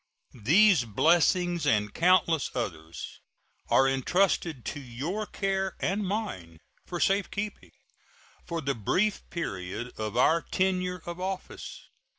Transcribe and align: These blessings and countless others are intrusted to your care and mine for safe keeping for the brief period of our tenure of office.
These 0.43 0.83
blessings 0.85 1.67
and 1.67 1.93
countless 1.93 2.49
others 2.55 3.21
are 3.69 3.87
intrusted 3.87 4.65
to 4.65 4.79
your 4.79 5.27
care 5.27 5.75
and 5.79 6.03
mine 6.03 6.57
for 6.87 6.99
safe 6.99 7.29
keeping 7.29 7.73
for 8.43 8.61
the 8.61 8.73
brief 8.73 9.21
period 9.29 9.93
of 9.99 10.17
our 10.17 10.41
tenure 10.41 11.03
of 11.05 11.19
office. 11.19 11.81